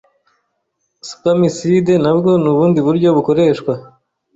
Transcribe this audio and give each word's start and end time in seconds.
Spermicide 1.09 1.93
nabwo 2.03 2.31
nubundi 2.43 2.79
buryo 2.87 3.07
bukoreshwa 3.17 3.73